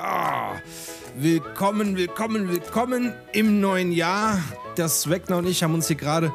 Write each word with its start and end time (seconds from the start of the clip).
Ah, 0.00 0.54
willkommen, 1.16 1.96
willkommen, 1.96 2.48
willkommen 2.48 3.12
im 3.32 3.60
neuen 3.60 3.90
Jahr. 3.90 4.38
Der 4.76 4.88
Swagner 4.88 5.38
und 5.38 5.46
ich 5.48 5.64
haben 5.64 5.74
uns 5.74 5.88
hier 5.88 5.96
gerade 5.96 6.32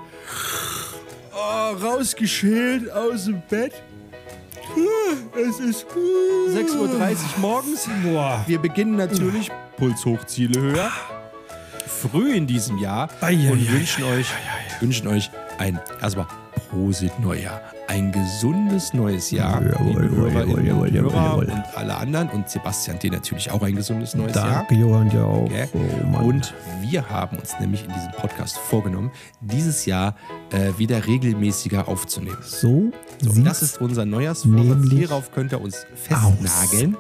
oh, 1.34 1.72
rausgeschält 1.82 2.92
aus 2.92 3.24
dem 3.24 3.42
Bett. 3.50 3.72
Es 5.40 5.62
ist 5.62 5.86
6.30 5.88 6.78
Uhr 6.78 6.90
morgens. 7.38 7.88
Wir 8.48 8.60
beginnen 8.60 8.98
natürlich 8.98 9.50
Puls 9.78 10.04
hoch, 10.04 10.26
Ziele 10.26 10.60
höher. 10.60 10.92
Früh 11.88 12.34
in 12.34 12.46
diesem 12.46 12.80
Jahr 12.80 13.08
und 13.22 13.72
wünschen 13.72 14.04
euch, 14.04 14.28
wünschen 14.82 15.08
euch 15.08 15.32
ein 15.58 15.80
erstmal 16.02 16.28
Prosit 16.74 17.20
Neujahr. 17.20 17.62
Ein 17.88 18.12
gesundes 18.12 18.94
neues 18.94 19.30
Jahr. 19.30 19.62
Jawohl, 19.62 20.06
jawohl, 20.06 20.66
jawohl, 20.66 20.88
und 20.88 20.94
jawohl, 20.96 21.46
und 21.46 21.64
alle 21.78 21.96
anderen 21.96 22.30
und 22.30 22.50
Sebastian 22.50 22.98
dir 22.98 23.12
natürlich 23.12 23.52
auch 23.52 23.62
ein 23.62 23.76
gesundes 23.76 24.16
neues 24.16 24.34
Danke, 24.34 24.74
Jahr. 24.74 24.88
Johann, 24.88 25.10
dir 25.10 25.24
auch. 25.24 25.48
Gell? 25.48 25.70
Oh, 25.74 26.18
und 26.24 26.54
wir 26.82 27.08
haben 27.10 27.38
uns 27.38 27.54
nämlich 27.60 27.86
in 27.86 27.94
diesem 27.94 28.12
Podcast 28.14 28.58
vorgenommen, 28.58 29.12
dieses 29.42 29.86
Jahr 29.86 30.16
äh, 30.52 30.72
wieder 30.78 31.06
regelmäßiger 31.06 31.88
aufzunehmen. 31.88 32.38
so, 32.42 32.92
So, 33.22 33.42
das 33.44 33.62
ist 33.62 33.80
unser 33.80 34.06
Neujahrsvorsatz. 34.06 34.90
Hierauf 34.90 35.32
könnt 35.32 35.52
ihr 35.52 35.62
uns 35.62 35.86
festnageln. 35.96 36.98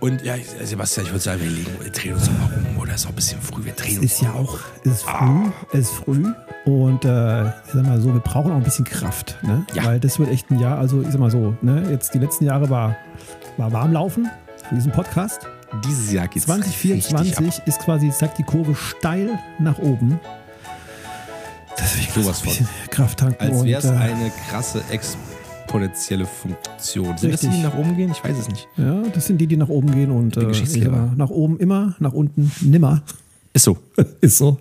Und 0.00 0.22
ja, 0.22 0.34
Sebastian, 0.62 1.06
ich 1.06 1.12
würde 1.12 1.24
sagen, 1.24 1.40
wir, 1.40 1.50
legen, 1.50 1.72
wir 1.80 1.90
drehen 1.90 2.14
uns 2.14 2.28
mal 2.30 2.50
rum. 2.54 2.78
Oder 2.82 2.94
ist 2.94 3.06
auch 3.06 3.10
ein 3.10 3.16
bisschen 3.16 3.40
früh. 3.40 3.64
Wir 3.64 3.72
drehen 3.72 3.96
Es 3.96 3.98
uns 4.02 4.12
ist 4.12 4.22
ja 4.22 4.32
auch, 4.32 4.58
es 4.84 4.92
ist 4.92 5.02
früh, 5.02 5.50
es 5.72 5.78
ist 5.80 5.90
früh 5.92 6.24
und 6.68 7.04
äh, 7.04 7.48
ich 7.48 7.72
sag 7.72 7.86
mal 7.86 8.00
so, 8.00 8.12
wir 8.12 8.20
brauchen 8.20 8.52
auch 8.52 8.56
ein 8.56 8.62
bisschen 8.62 8.84
Kraft, 8.84 9.36
ne? 9.42 9.64
Ja. 9.74 9.84
Weil 9.84 10.00
das 10.00 10.18
wird 10.18 10.30
echt 10.30 10.50
ein 10.50 10.58
Jahr, 10.58 10.78
also 10.78 11.02
ich 11.02 11.08
sag 11.08 11.18
mal 11.18 11.30
so, 11.30 11.54
ne? 11.62 11.84
Jetzt 11.90 12.14
die 12.14 12.18
letzten 12.18 12.44
Jahre 12.44 12.68
war, 12.70 12.96
war 13.56 13.72
warm 13.72 13.92
laufen 13.92 14.28
für 14.68 14.74
diesen 14.74 14.92
Podcast. 14.92 15.46
Dieses 15.86 16.12
Jahr 16.12 16.28
geht 16.28 16.42
es 16.42 16.48
richtig 16.48 16.68
ab. 16.78 16.80
2024 16.80 17.66
ist 17.66 17.80
quasi, 17.80 18.10
zeigt 18.10 18.38
die 18.38 18.42
Kurve 18.42 18.74
steil 18.74 19.38
nach 19.58 19.78
oben. 19.78 20.18
Deswegen 21.78 22.22
Sowas 22.22 22.44
muss 22.44 22.60
ein 22.60 22.64
bisschen 22.64 22.90
Kraft 22.90 23.18
tanken 23.18 23.40
Als 23.40 23.64
wäre 23.64 23.78
es 23.78 23.84
äh, 23.84 23.90
eine 23.90 24.32
krasse 24.48 24.82
exponentielle 24.90 26.26
Funktion. 26.26 27.16
Sind 27.18 27.32
das 27.32 27.40
die, 27.40 27.46
die 27.48 27.52
Richtig. 27.52 27.70
nach 27.70 27.78
oben 27.78 27.96
gehen? 27.96 28.10
Ich 28.10 28.24
weiß 28.24 28.36
es 28.36 28.48
nicht. 28.48 28.68
ja, 28.76 29.02
das 29.12 29.26
sind 29.26 29.38
die, 29.38 29.46
die 29.46 29.56
nach 29.56 29.68
oben 29.68 29.92
gehen 29.92 30.10
und 30.10 30.36
äh, 30.36 30.88
nach 31.16 31.30
oben 31.30 31.58
immer, 31.58 31.94
nach 31.98 32.12
unten 32.12 32.50
nimmer. 32.62 33.02
Ist 33.52 33.64
so. 33.64 33.78
Ist 34.20 34.38
so. 34.38 34.58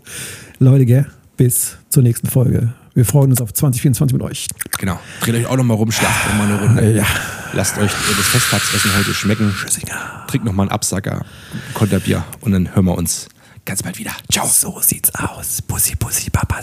Leute, 0.60 0.86
gell? 0.86 1.06
Bis 1.38 1.78
zur 1.90 2.04
nächsten 2.04 2.28
Folge. 2.28 2.74
Wir 2.96 3.06
freuen 3.06 3.30
uns 3.30 3.42
auf 3.42 3.54
2024 3.54 4.18
mit 4.18 4.24
euch. 4.24 4.48
Genau. 4.80 5.00
Dreht 5.22 5.36
euch 5.36 5.46
auch 5.46 5.56
noch 5.56 5.64
mal 5.64 5.76
rum, 5.76 5.92
schlaft 5.92 6.28
noch 6.28 6.36
mal 6.36 6.48
eine 6.48 6.60
Runde. 6.60 6.92
Ja. 6.98 7.06
Lasst 7.54 7.78
euch 7.78 7.92
das 7.92 8.28
Festtagsessen 8.28 8.92
heute 8.98 9.14
schmecken. 9.14 9.54
Trinkt 10.28 10.46
noch 10.46 10.54
mal 10.54 10.64
einen 10.64 10.72
Absacker, 10.72 11.22
ein 11.54 11.74
Konterbier 11.76 12.26
und 12.42 12.52
dann 12.52 12.74
hören 12.76 12.86
wir 12.86 12.98
uns 12.98 13.30
ganz 13.66 13.84
bald 13.84 14.00
wieder. 14.00 14.12
Ciao. 14.32 14.48
So 14.48 14.82
sieht's 14.82 15.14
aus. 15.14 15.62
Pussy, 15.62 15.96
Pussy, 15.96 16.32
Papa. 16.32 16.60